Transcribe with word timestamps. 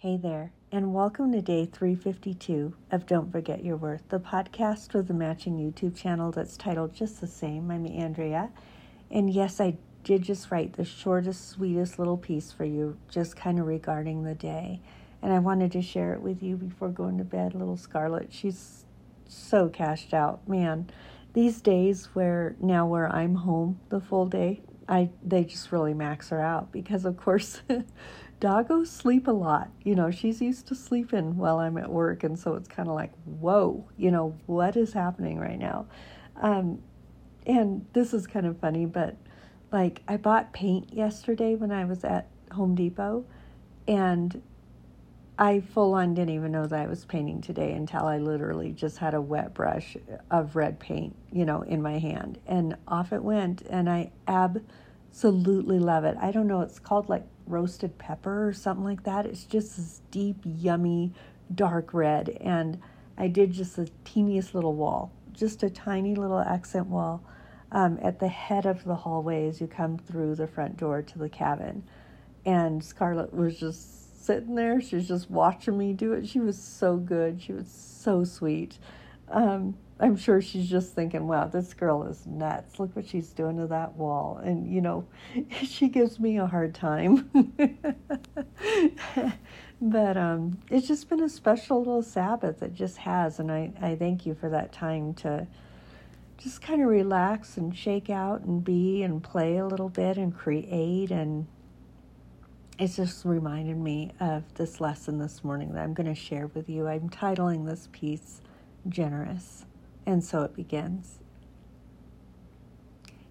Hey 0.00 0.18
there, 0.18 0.52
and 0.70 0.92
welcome 0.92 1.32
to 1.32 1.40
day 1.40 1.64
352 1.64 2.74
of 2.90 3.06
Don't 3.06 3.32
Forget 3.32 3.64
Your 3.64 3.78
Worth, 3.78 4.06
the 4.10 4.20
podcast 4.20 4.92
with 4.92 5.10
a 5.10 5.14
matching 5.14 5.56
YouTube 5.56 5.96
channel 5.96 6.30
that's 6.30 6.58
titled 6.58 6.94
just 6.94 7.18
the 7.18 7.26
same. 7.26 7.70
I'm 7.70 7.86
Andrea, 7.86 8.50
and 9.10 9.30
yes, 9.30 9.58
I 9.58 9.78
did 10.04 10.20
just 10.20 10.50
write 10.50 10.74
the 10.74 10.84
shortest, 10.84 11.48
sweetest 11.48 11.98
little 11.98 12.18
piece 12.18 12.52
for 12.52 12.66
you, 12.66 12.98
just 13.08 13.38
kind 13.38 13.58
of 13.58 13.66
regarding 13.66 14.24
the 14.24 14.34
day. 14.34 14.80
And 15.22 15.32
I 15.32 15.38
wanted 15.38 15.72
to 15.72 15.80
share 15.80 16.12
it 16.12 16.20
with 16.20 16.42
you 16.42 16.56
before 16.56 16.90
going 16.90 17.16
to 17.16 17.24
bed. 17.24 17.54
Little 17.54 17.78
Scarlett, 17.78 18.34
she's 18.34 18.84
so 19.26 19.70
cashed 19.70 20.12
out. 20.12 20.46
Man, 20.46 20.90
these 21.32 21.62
days 21.62 22.10
where 22.12 22.54
now 22.60 22.86
where 22.86 23.10
I'm 23.10 23.36
home 23.36 23.80
the 23.88 24.02
full 24.02 24.26
day, 24.26 24.60
I 24.88 25.08
they 25.24 25.44
just 25.44 25.72
really 25.72 25.94
max 25.94 26.28
her 26.28 26.40
out 26.40 26.70
because 26.70 27.06
of 27.06 27.16
course 27.16 27.62
doggos 28.40 28.88
sleep 28.88 29.26
a 29.26 29.32
lot. 29.32 29.70
You 29.82 29.94
know, 29.94 30.10
she's 30.10 30.40
used 30.40 30.66
to 30.68 30.74
sleeping 30.74 31.36
while 31.36 31.58
I'm 31.58 31.78
at 31.78 31.90
work, 31.90 32.24
and 32.24 32.38
so 32.38 32.54
it's 32.54 32.68
kind 32.68 32.88
of 32.88 32.94
like, 32.94 33.12
whoa, 33.24 33.88
you 33.96 34.10
know, 34.10 34.36
what 34.46 34.76
is 34.76 34.92
happening 34.92 35.38
right 35.38 35.58
now? 35.58 35.86
Um, 36.40 36.82
and 37.46 37.86
this 37.92 38.12
is 38.12 38.26
kind 38.26 38.46
of 38.46 38.58
funny, 38.58 38.86
but 38.86 39.16
like 39.72 40.02
I 40.06 40.16
bought 40.16 40.52
paint 40.52 40.92
yesterday 40.92 41.54
when 41.54 41.72
I 41.72 41.84
was 41.84 42.04
at 42.04 42.28
Home 42.52 42.74
Depot, 42.74 43.24
and 43.88 44.42
I 45.38 45.60
full 45.60 45.94
on 45.94 46.14
didn't 46.14 46.34
even 46.34 46.52
know 46.52 46.66
that 46.66 46.78
I 46.78 46.86
was 46.86 47.04
painting 47.04 47.40
today 47.40 47.72
until 47.72 48.06
I 48.06 48.18
literally 48.18 48.72
just 48.72 48.98
had 48.98 49.14
a 49.14 49.20
wet 49.20 49.54
brush 49.54 49.96
of 50.30 50.56
red 50.56 50.78
paint, 50.80 51.14
you 51.30 51.44
know, 51.44 51.62
in 51.62 51.82
my 51.82 51.98
hand, 51.98 52.38
and 52.46 52.76
off 52.88 53.12
it 53.12 53.22
went, 53.22 53.62
and 53.62 53.88
I 53.88 54.10
absolutely 54.26 55.78
love 55.78 56.04
it. 56.04 56.16
I 56.20 56.30
don't 56.32 56.46
know, 56.46 56.60
it's 56.60 56.78
called 56.78 57.08
like 57.08 57.24
roasted 57.46 57.98
pepper 57.98 58.48
or 58.48 58.52
something 58.52 58.84
like 58.84 59.04
that. 59.04 59.26
It's 59.26 59.44
just 59.44 59.76
this 59.76 60.02
deep, 60.10 60.36
yummy, 60.44 61.12
dark 61.54 61.94
red. 61.94 62.36
And 62.40 62.80
I 63.16 63.28
did 63.28 63.52
just 63.52 63.76
the 63.76 63.90
teeniest 64.04 64.54
little 64.54 64.74
wall, 64.74 65.12
just 65.32 65.62
a 65.62 65.70
tiny 65.70 66.14
little 66.14 66.40
accent 66.40 66.86
wall 66.86 67.22
um, 67.72 67.98
at 68.02 68.20
the 68.20 68.28
head 68.28 68.66
of 68.66 68.84
the 68.84 68.94
hallway 68.94 69.48
as 69.48 69.60
you 69.60 69.66
come 69.66 69.98
through 69.98 70.34
the 70.34 70.46
front 70.46 70.76
door 70.76 71.02
to 71.02 71.18
the 71.18 71.28
cabin. 71.28 71.84
And 72.44 72.84
Scarlett 72.84 73.34
was 73.34 73.58
just 73.58 74.24
sitting 74.24 74.54
there. 74.54 74.80
She 74.80 74.96
was 74.96 75.08
just 75.08 75.30
watching 75.30 75.78
me 75.78 75.92
do 75.92 76.12
it. 76.12 76.28
She 76.28 76.40
was 76.40 76.58
so 76.60 76.96
good. 76.96 77.42
She 77.42 77.52
was 77.52 77.68
so 77.68 78.24
sweet. 78.24 78.78
Um, 79.28 79.76
I'm 79.98 80.16
sure 80.16 80.42
she's 80.42 80.68
just 80.68 80.94
thinking, 80.94 81.26
wow, 81.26 81.46
this 81.46 81.72
girl 81.72 82.04
is 82.04 82.26
nuts. 82.26 82.78
Look 82.78 82.94
what 82.94 83.08
she's 83.08 83.30
doing 83.30 83.56
to 83.56 83.66
that 83.68 83.94
wall. 83.96 84.38
And, 84.44 84.70
you 84.70 84.82
know, 84.82 85.06
she 85.62 85.88
gives 85.88 86.20
me 86.20 86.36
a 86.36 86.46
hard 86.46 86.74
time. 86.74 87.30
but 89.80 90.16
um, 90.18 90.58
it's 90.70 90.86
just 90.86 91.08
been 91.08 91.22
a 91.22 91.30
special 91.30 91.78
little 91.78 92.02
Sabbath. 92.02 92.62
It 92.62 92.74
just 92.74 92.98
has. 92.98 93.38
And 93.38 93.50
I, 93.50 93.72
I 93.80 93.96
thank 93.96 94.26
you 94.26 94.34
for 94.34 94.50
that 94.50 94.70
time 94.70 95.14
to 95.14 95.46
just 96.36 96.60
kind 96.60 96.82
of 96.82 96.88
relax 96.88 97.56
and 97.56 97.74
shake 97.74 98.10
out 98.10 98.42
and 98.42 98.62
be 98.62 99.02
and 99.02 99.22
play 99.22 99.56
a 99.56 99.66
little 99.66 99.88
bit 99.88 100.18
and 100.18 100.36
create. 100.36 101.10
And 101.10 101.46
it's 102.78 102.96
just 102.96 103.24
reminded 103.24 103.78
me 103.78 104.12
of 104.20 104.42
this 104.56 104.78
lesson 104.78 105.18
this 105.18 105.42
morning 105.42 105.72
that 105.72 105.82
I'm 105.82 105.94
going 105.94 106.14
to 106.14 106.14
share 106.14 106.48
with 106.48 106.68
you. 106.68 106.86
I'm 106.86 107.08
titling 107.08 107.66
this 107.66 107.88
piece 107.92 108.42
Generous. 108.88 109.64
And 110.04 110.22
so 110.22 110.42
it 110.42 110.54
begins. 110.54 111.18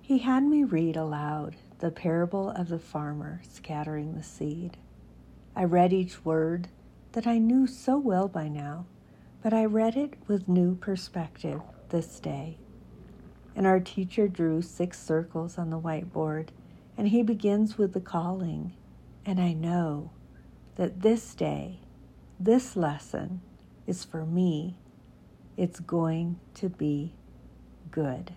He 0.01 0.19
had 0.19 0.43
me 0.43 0.63
read 0.63 0.95
aloud 0.95 1.55
the 1.79 1.91
parable 1.91 2.49
of 2.51 2.69
the 2.69 2.79
farmer 2.79 3.41
scattering 3.49 4.15
the 4.15 4.23
seed. 4.23 4.77
I 5.55 5.63
read 5.63 5.93
each 5.93 6.23
word 6.23 6.67
that 7.13 7.25
I 7.25 7.37
knew 7.37 7.65
so 7.65 7.97
well 7.97 8.27
by 8.27 8.47
now, 8.47 8.85
but 9.41 9.53
I 9.53 9.65
read 9.65 9.95
it 9.95 10.15
with 10.27 10.47
new 10.47 10.75
perspective 10.75 11.61
this 11.89 12.19
day. 12.19 12.57
And 13.55 13.65
our 13.65 13.79
teacher 13.79 14.27
drew 14.27 14.61
six 14.61 15.01
circles 15.01 15.57
on 15.57 15.69
the 15.69 15.79
whiteboard, 15.79 16.49
and 16.97 17.07
he 17.07 17.23
begins 17.23 17.77
with 17.77 17.93
the 17.93 18.01
calling. 18.01 18.73
And 19.25 19.39
I 19.39 19.53
know 19.53 20.11
that 20.75 21.01
this 21.01 21.33
day, 21.33 21.79
this 22.39 22.75
lesson, 22.75 23.41
is 23.87 24.03
for 24.03 24.25
me 24.25 24.77
it's 25.57 25.79
going 25.79 26.39
to 26.55 26.69
be 26.69 27.13
good. 27.91 28.33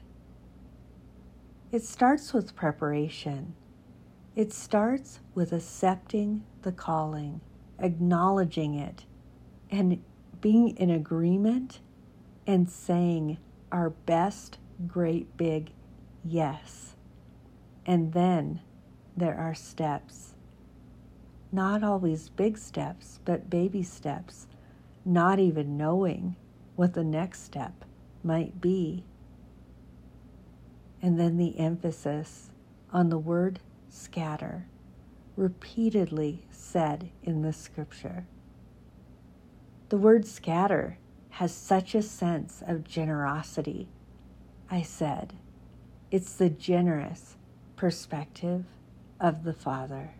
It 1.70 1.84
starts 1.84 2.32
with 2.32 2.56
preparation. 2.56 3.54
It 4.34 4.52
starts 4.52 5.20
with 5.34 5.52
accepting 5.52 6.44
the 6.62 6.72
calling, 6.72 7.40
acknowledging 7.78 8.74
it, 8.74 9.04
and 9.70 10.02
being 10.40 10.76
in 10.76 10.90
agreement 10.90 11.80
and 12.46 12.70
saying 12.70 13.38
our 13.70 13.90
best, 13.90 14.58
great, 14.86 15.36
big 15.36 15.72
yes. 16.24 16.94
And 17.84 18.12
then 18.12 18.60
there 19.16 19.36
are 19.36 19.54
steps. 19.54 20.34
Not 21.50 21.82
always 21.82 22.28
big 22.28 22.56
steps, 22.56 23.18
but 23.24 23.50
baby 23.50 23.82
steps. 23.82 24.46
Not 25.04 25.38
even 25.38 25.76
knowing 25.76 26.36
what 26.78 26.94
the 26.94 27.02
next 27.02 27.42
step 27.42 27.84
might 28.22 28.60
be. 28.60 29.02
And 31.02 31.18
then 31.18 31.36
the 31.36 31.58
emphasis 31.58 32.50
on 32.92 33.08
the 33.08 33.18
word 33.18 33.58
scatter, 33.88 34.66
repeatedly 35.34 36.44
said 36.52 37.10
in 37.24 37.42
the 37.42 37.52
scripture. 37.52 38.26
The 39.88 39.96
word 39.96 40.24
scatter 40.24 40.98
has 41.30 41.52
such 41.52 41.96
a 41.96 42.02
sense 42.02 42.62
of 42.64 42.84
generosity. 42.84 43.88
I 44.70 44.82
said, 44.82 45.32
it's 46.12 46.34
the 46.34 46.48
generous 46.48 47.34
perspective 47.74 48.66
of 49.18 49.42
the 49.42 49.52
Father. 49.52 50.12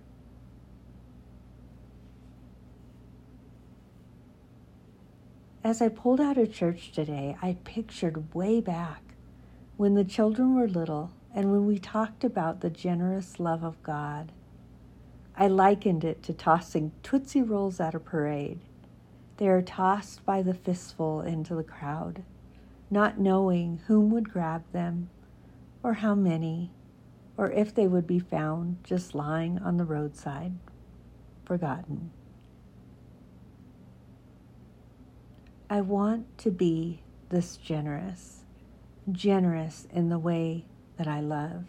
As 5.69 5.83
I 5.83 5.91
pulled 5.91 6.19
out 6.19 6.39
of 6.39 6.51
church 6.51 6.93
today, 6.93 7.37
I 7.43 7.59
pictured 7.63 8.35
way 8.35 8.63
back 8.63 9.03
when 9.77 9.93
the 9.93 10.03
children 10.03 10.55
were 10.55 10.67
little 10.67 11.11
and 11.35 11.53
when 11.53 11.67
we 11.67 11.79
talked 11.79 12.25
about 12.25 12.63
the 12.63 12.71
generous 12.71 13.39
love 13.39 13.63
of 13.63 13.83
God. 13.83 14.33
I 15.37 15.47
likened 15.47 16.05
it 16.05 16.23
to 16.23 16.33
tossing 16.33 16.93
Tootsie 17.03 17.43
Rolls 17.43 17.81
at 17.81 17.95
a 17.95 18.01
parade. 18.01 18.61
They 19.37 19.47
are 19.47 19.61
tossed 19.61 20.25
by 20.25 20.41
the 20.41 20.55
fistful 20.55 21.21
into 21.21 21.55
the 21.55 21.63
crowd, 21.63 22.23
not 22.91 23.21
knowing 23.21 23.81
whom 23.89 24.09
would 24.09 24.33
grab 24.33 24.65
them, 24.73 25.11
or 25.83 25.93
how 25.93 26.15
many, 26.15 26.71
or 27.37 27.51
if 27.53 27.75
they 27.75 27.87
would 27.87 28.07
be 28.07 28.21
found 28.21 28.83
just 28.85 29.15
lying 29.15 29.59
on 29.59 29.77
the 29.77 29.85
roadside, 29.85 30.55
forgotten. 31.45 32.11
I 35.71 35.83
want 35.83 36.39
to 36.39 36.51
be 36.51 37.03
this 37.29 37.59
generous, 37.59 38.41
generous 39.13 39.87
in 39.93 40.09
the 40.09 40.19
way 40.19 40.65
that 40.97 41.07
I 41.07 41.21
love, 41.21 41.65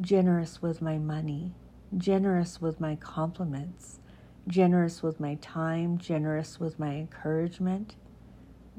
generous 0.00 0.60
with 0.60 0.82
my 0.82 0.98
money, 0.98 1.54
generous 1.96 2.60
with 2.60 2.80
my 2.80 2.96
compliments, 2.96 4.00
generous 4.48 5.00
with 5.04 5.20
my 5.20 5.36
time, 5.36 5.96
generous 5.96 6.58
with 6.58 6.80
my 6.80 6.96
encouragement, 6.96 7.94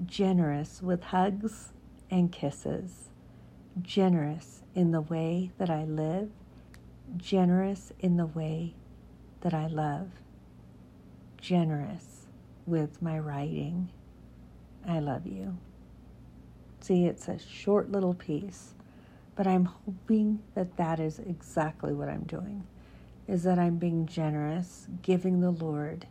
generous 0.05 0.81
with 0.81 1.01
hugs 1.01 1.71
and 2.09 2.29
kisses, 2.29 3.07
generous 3.81 4.63
in 4.75 4.91
the 4.91 4.99
way 4.99 5.51
that 5.59 5.69
I 5.69 5.85
live, 5.85 6.29
generous 7.15 7.93
in 8.01 8.17
the 8.17 8.25
way 8.25 8.73
that 9.41 9.53
I 9.53 9.67
love, 9.67 10.09
generous 11.39 12.27
with 12.67 13.01
my 13.01 13.17
writing 13.17 13.91
I 14.87 14.99
love 14.99 15.27
you. 15.27 15.57
See, 16.81 17.05
it's 17.05 17.27
a 17.27 17.39
short 17.39 17.91
little 17.91 18.13
piece, 18.15 18.73
but 19.35 19.47
I'm 19.47 19.65
hoping 19.65 20.39
that 20.55 20.77
that 20.77 20.99
is 20.99 21.19
exactly 21.19 21.93
what 21.93 22.09
I'm 22.09 22.23
doing. 22.23 22.65
Is 23.27 23.43
that 23.43 23.59
I'm 23.59 23.77
being 23.77 24.07
generous, 24.07 24.87
giving 25.01 25.41
the 25.41 25.51
Lord 25.51 26.07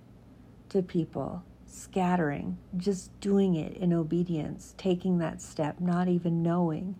to 0.70 0.82
people, 0.82 1.44
scattering, 1.67 2.58
just 2.76 3.19
doing 3.20 3.56
it 3.56 3.76
in 3.76 3.93
obedience, 3.93 4.75
taking 4.78 5.19
that 5.19 5.43
step, 5.43 5.81
not 5.81 6.08
even 6.08 6.43
knowing 6.43 6.96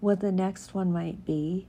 what 0.00 0.20
the 0.20 0.32
next 0.32 0.74
one 0.74 0.92
might 0.92 1.24
be, 1.26 1.66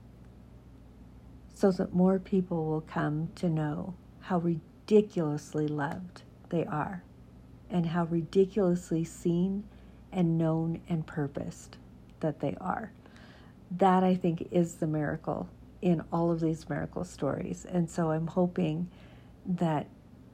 so 1.53 1.71
that 1.73 1.93
more 1.93 2.17
people 2.17 2.65
will 2.65 2.81
come 2.81 3.29
to 3.35 3.49
know 3.49 3.93
how 4.21 4.39
ridiculously 4.39 5.67
loved 5.67 6.23
they 6.49 6.65
are 6.65 7.03
and 7.71 7.87
how 7.87 8.05
ridiculously 8.05 9.03
seen 9.03 9.63
and 10.11 10.37
known 10.37 10.81
and 10.89 11.07
purposed 11.07 11.77
that 12.19 12.39
they 12.39 12.55
are. 12.59 12.91
That 13.71 14.03
I 14.03 14.15
think 14.15 14.47
is 14.51 14.75
the 14.75 14.87
miracle 14.87 15.47
in 15.81 16.03
all 16.11 16.31
of 16.31 16.41
these 16.41 16.69
miracle 16.69 17.03
stories. 17.05 17.65
And 17.65 17.89
so 17.89 18.11
I'm 18.11 18.27
hoping 18.27 18.89
that 19.45 19.87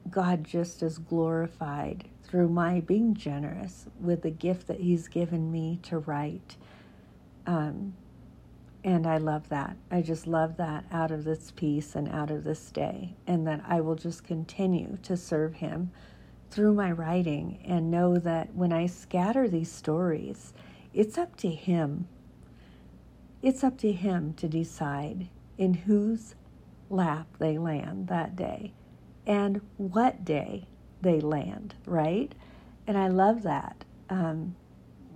God 0.10 0.44
just 0.44 0.84
is 0.84 0.98
glorified 0.98 2.06
through 2.24 2.50
my 2.50 2.82
being 2.82 3.14
generous 3.14 3.86
with 4.00 4.24
the 4.24 4.32
gift 4.32 4.68
that 4.68 4.80
He's 4.80 5.08
given 5.08 5.52
me 5.52 5.80
to 5.84 6.00
write. 6.00 6.58
Um, 7.46 7.94
and 8.84 9.06
I 9.06 9.18
love 9.18 9.50
that. 9.50 9.78
I 9.92 10.02
just 10.02 10.28
love 10.28 10.58
that 10.58 10.86
out 10.92 11.12
of 11.12 11.24
this 11.24 11.52
piece 11.52 11.96
and 11.96 12.08
out 12.10 12.32
of 12.32 12.44
this 12.44 12.72
day, 12.72 13.16
and 13.26 13.46
that 13.48 13.62
I 13.68 13.82
will 13.82 13.96
just 13.96 14.24
continue 14.24 14.98
to 15.04 15.18
serve 15.18 15.56
Him 15.56 15.92
through 16.50 16.74
my 16.74 16.92
writing 16.92 17.60
and 17.66 17.92
know 17.92 18.18
that 18.18 18.54
when 18.56 18.72
I 18.74 18.88
scatter 18.88 19.48
these 19.48 19.72
stories, 19.72 20.54
it's 20.94 21.18
up 21.18 21.36
to 21.38 21.50
Him. 21.50 22.08
It's 23.42 23.64
up 23.64 23.78
to 23.80 23.92
Him 23.92 24.34
to 24.36 24.48
decide 24.48 25.28
in 25.58 25.74
whose 25.74 26.36
lap 26.90 27.28
they 27.40 27.58
land 27.58 28.08
that 28.08 28.36
day 28.36 28.74
and 29.26 29.62
what 29.78 30.24
day 30.26 30.68
they 31.02 31.20
land, 31.20 31.76
right? 31.86 32.34
And 32.88 32.98
I 32.98 33.08
love 33.10 33.44
that. 33.44 33.84
Um, 34.10 34.56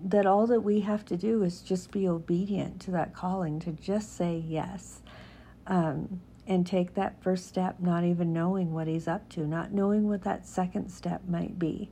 that 0.04 0.25
all 0.25 0.48
that 0.48 0.62
we 0.62 0.81
have 0.81 1.06
to 1.06 1.18
do 1.18 1.44
is 1.44 1.62
just 1.62 1.92
be 1.92 2.07
obedient 2.07 2.81
to 2.81 2.92
that 2.92 3.13
calling, 3.13 3.60
to 3.60 3.72
just 3.72 4.16
say 4.16 4.44
yes. 4.45 5.01
Um, 5.68 6.22
and 6.51 6.68
take 6.68 6.95
that 6.95 7.24
first 7.24 7.48
step, 7.48 7.77
not 7.80 8.03
even 8.03 8.33
knowing 8.33 8.74
what 8.74 8.86
he's 8.86 9.07
up 9.07 9.30
to, 9.30 9.48
not 9.48 9.71
knowing 9.71 10.09
what 10.09 10.24
that 10.24 10.45
second 10.45 10.89
step 10.89 11.21
might 11.25 11.57
be. 11.57 11.89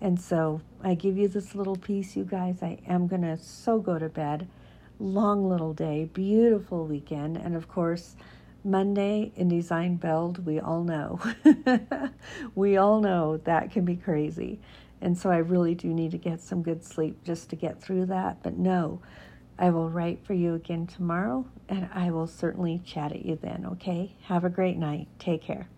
And 0.00 0.20
so 0.20 0.60
I 0.84 0.94
give 0.94 1.18
you 1.18 1.26
this 1.26 1.56
little 1.56 1.74
piece, 1.74 2.16
you 2.16 2.22
guys. 2.22 2.62
I 2.62 2.78
am 2.86 3.08
going 3.08 3.22
to 3.22 3.36
so 3.36 3.80
go 3.80 3.98
to 3.98 4.08
bed. 4.08 4.46
Long 5.00 5.48
little 5.48 5.74
day, 5.74 6.08
beautiful 6.12 6.86
weekend. 6.86 7.36
And 7.36 7.56
of 7.56 7.66
course, 7.66 8.14
Monday 8.62 9.32
in 9.34 9.48
Design 9.48 9.96
Build, 9.96 10.46
we 10.46 10.60
all 10.60 10.84
know. 10.84 11.18
we 12.54 12.76
all 12.76 13.00
know 13.00 13.38
that 13.38 13.72
can 13.72 13.84
be 13.84 13.96
crazy. 13.96 14.60
And 15.00 15.18
so 15.18 15.28
I 15.28 15.38
really 15.38 15.74
do 15.74 15.88
need 15.88 16.12
to 16.12 16.18
get 16.18 16.40
some 16.40 16.62
good 16.62 16.84
sleep 16.84 17.24
just 17.24 17.50
to 17.50 17.56
get 17.56 17.82
through 17.82 18.06
that. 18.06 18.44
But 18.44 18.56
no, 18.56 19.00
I 19.58 19.70
will 19.70 19.90
write 19.90 20.24
for 20.24 20.34
you 20.34 20.54
again 20.54 20.86
tomorrow 20.86 21.46
and 21.68 21.88
I 21.92 22.10
will 22.10 22.26
certainly 22.26 22.80
chat 22.84 23.12
at 23.12 23.24
you 23.24 23.38
then, 23.40 23.66
okay? 23.72 24.16
Have 24.24 24.44
a 24.44 24.50
great 24.50 24.76
night. 24.76 25.08
Take 25.18 25.42
care. 25.42 25.68